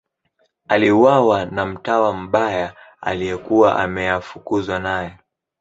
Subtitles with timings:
[0.67, 5.17] Aliuawa na mtawa mbaya aliyekuwa ameafukuzwa naye.